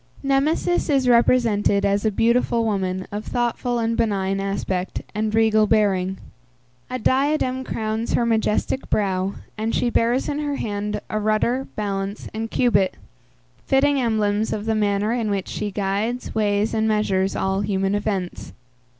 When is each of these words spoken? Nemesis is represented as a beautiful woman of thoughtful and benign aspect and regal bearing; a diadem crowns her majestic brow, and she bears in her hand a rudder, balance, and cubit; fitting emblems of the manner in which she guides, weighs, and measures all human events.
Nemesis 0.23 0.89
is 0.89 1.07
represented 1.07 1.85
as 1.85 2.03
a 2.05 2.09
beautiful 2.09 2.65
woman 2.65 3.05
of 3.11 3.23
thoughtful 3.23 3.77
and 3.77 3.95
benign 3.95 4.39
aspect 4.39 5.03
and 5.13 5.35
regal 5.35 5.67
bearing; 5.67 6.17
a 6.89 6.97
diadem 6.97 7.63
crowns 7.63 8.13
her 8.15 8.25
majestic 8.25 8.89
brow, 8.89 9.35
and 9.59 9.75
she 9.75 9.91
bears 9.91 10.27
in 10.27 10.39
her 10.39 10.55
hand 10.55 11.01
a 11.11 11.19
rudder, 11.19 11.67
balance, 11.75 12.27
and 12.33 12.49
cubit; 12.49 12.95
fitting 13.67 14.01
emblems 14.01 14.51
of 14.51 14.65
the 14.65 14.73
manner 14.73 15.11
in 15.13 15.29
which 15.29 15.47
she 15.47 15.69
guides, 15.69 16.33
weighs, 16.33 16.73
and 16.73 16.87
measures 16.87 17.35
all 17.35 17.61
human 17.61 17.93
events. 17.93 18.53